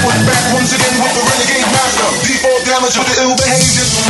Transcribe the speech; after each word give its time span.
Right 0.00 0.24
back 0.24 0.54
once 0.54 0.72
again 0.72 0.96
with 1.02 1.12
the 1.12 1.22
renegade 1.28 1.68
master. 1.72 2.08
Default 2.26 2.64
damage 2.64 2.96
with 2.96 3.08
the 3.14 3.22
ill 3.22 3.36
behavior. 3.36 4.09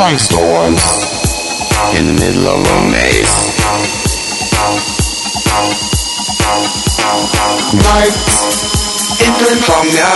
Christ 0.00 0.32
horns 0.32 0.80
in 1.98 2.06
the 2.06 2.14
middle 2.14 2.48
of 2.48 2.64
a 2.64 2.80
maze. 2.88 3.36
Lights 7.84 8.24
in 9.20 9.32
the 9.36 9.48
insomnia. 9.52 10.08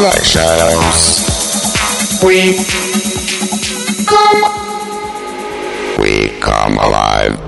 Like 0.00 0.24
shadows, 0.24 1.20
we 2.24 2.56
come, 4.06 4.40
we 5.98 6.32
come 6.40 6.78
alive. 6.78 7.44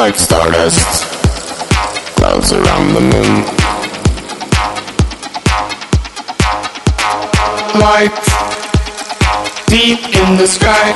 Like 0.00 0.16
stardust, 0.16 1.04
clouds 2.16 2.54
around 2.54 2.94
the 2.94 3.02
moon. 3.02 3.44
Light 7.78 8.16
deep 9.66 10.00
in 10.16 10.38
the 10.38 10.46
sky. 10.46 10.94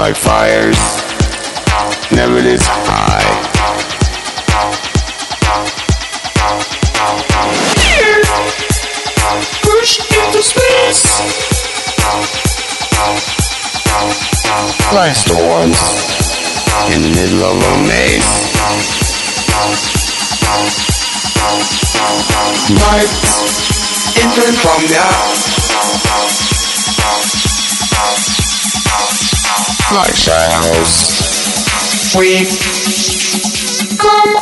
Like 0.00 0.16
fires, 0.16 0.78
never 2.10 2.40
this 2.40 2.62
high. 2.66 3.20
push 9.62 10.00
into 10.10 10.42
space. 10.42 11.46
Like 14.46 15.16
storms 15.16 15.76
in 16.94 17.02
the 17.02 17.10
middle 17.10 17.42
of 17.42 17.56
a 17.58 17.74
maze. 17.82 18.22
Light 22.70 23.10
enter 24.22 24.52
from 24.62 24.86
the 24.86 25.02
like 29.92 30.14
shadows. 30.14 30.94
We 32.14 32.46
come, 33.98 34.36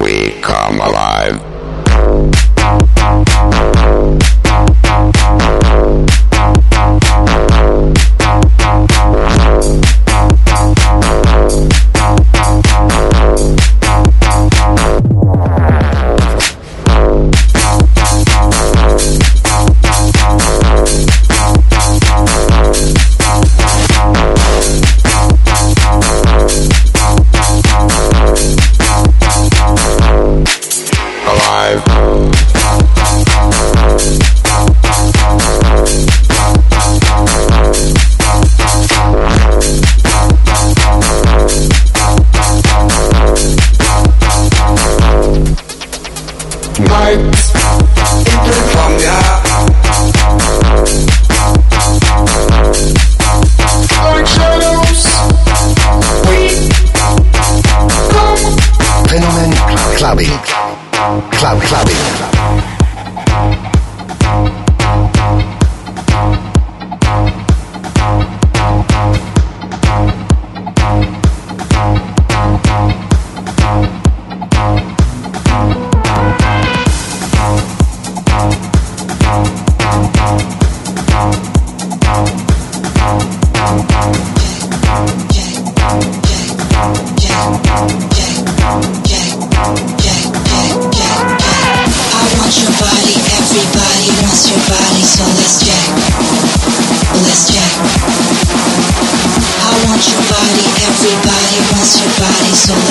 we 0.00 0.40
come 0.40 0.80
alive. 0.80 1.42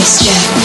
Jack. 0.05 0.64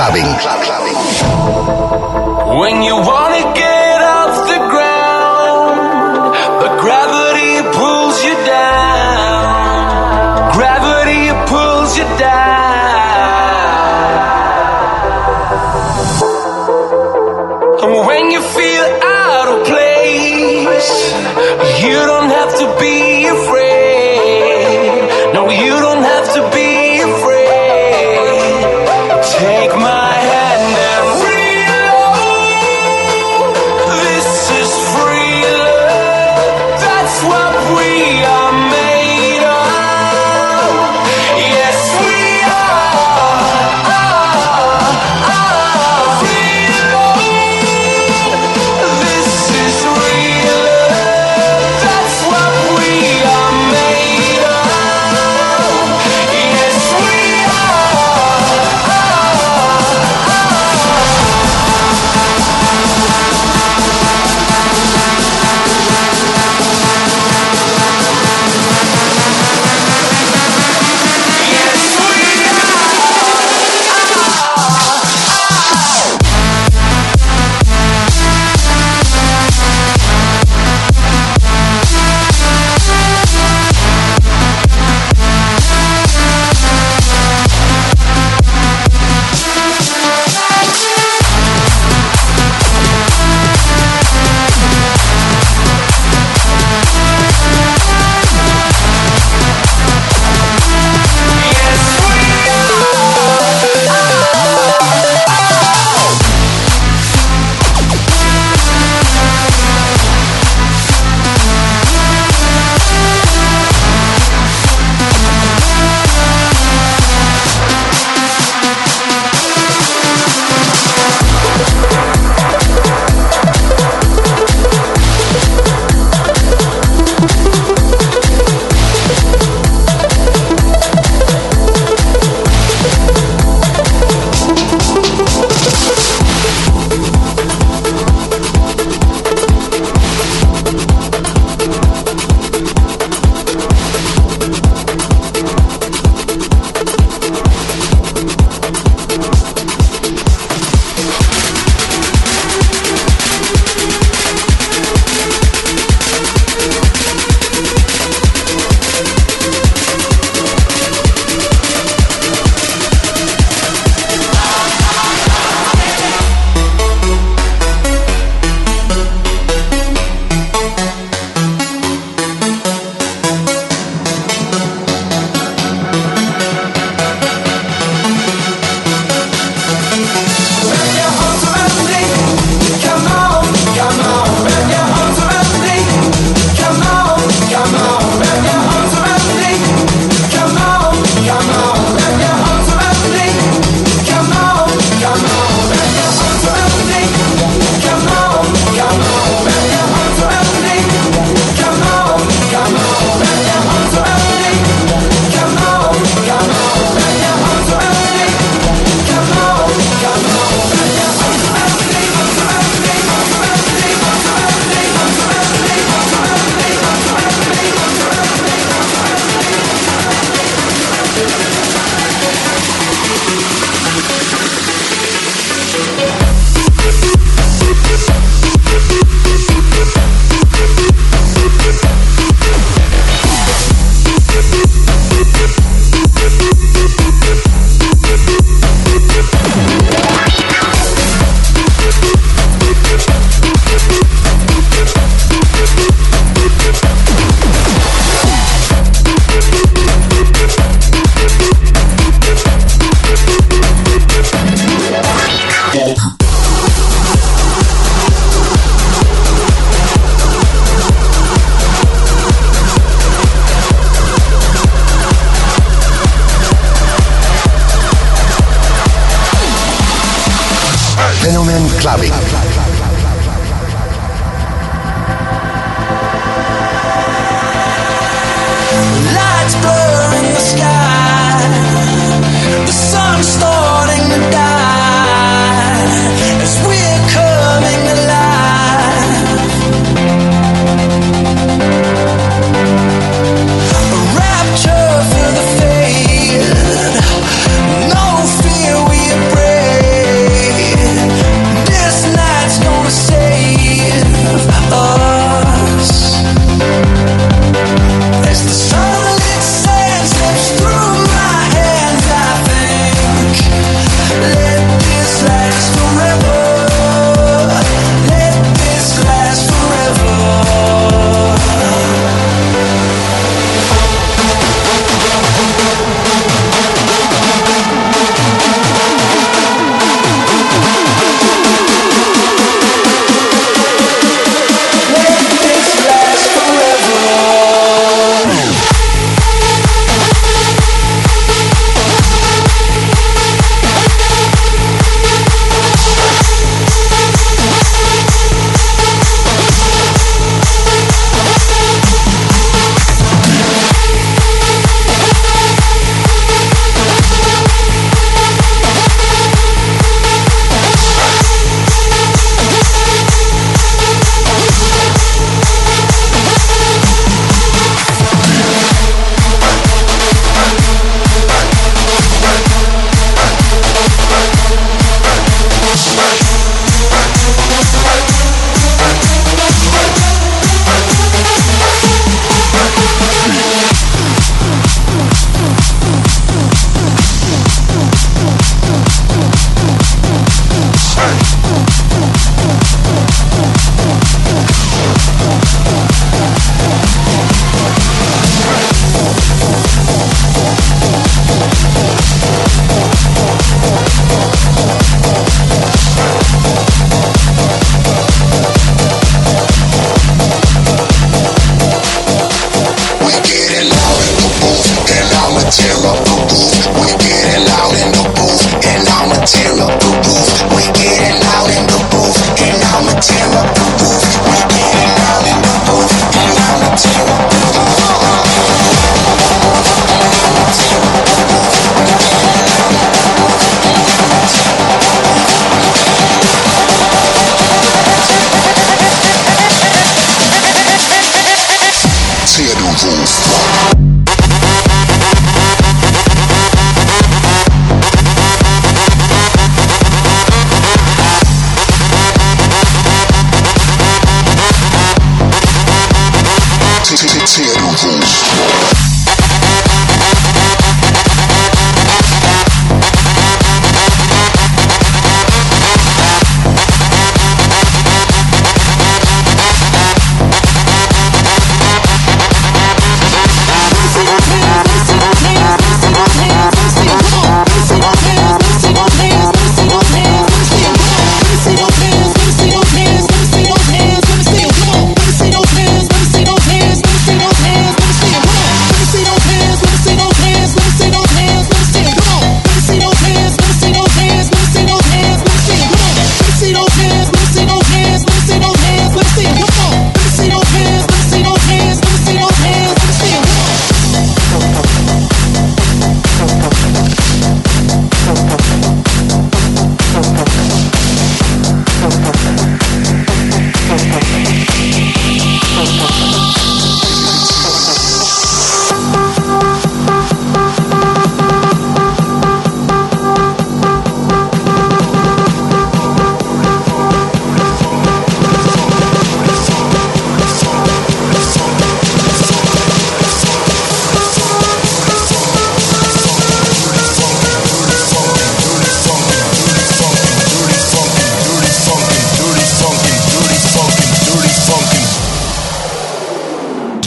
Fenomen 0.00 0.59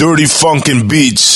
Dirty 0.03 0.25
funkin' 0.25 0.89
beats. 0.89 1.32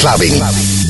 Cla 0.00 0.16
clubbing. 0.16 0.89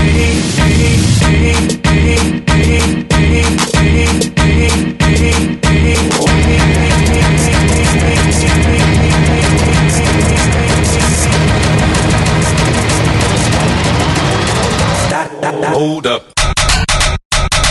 Hold 15.73 16.05
up. 16.07 16.23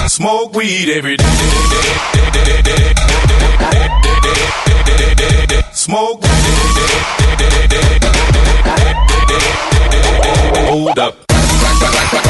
Smoke 0.09 0.55
weed 0.55 0.88
every 0.88 1.16
day. 1.16 1.24
Smoke. 5.72 6.24
Hold 10.66 10.99
up. 10.99 12.29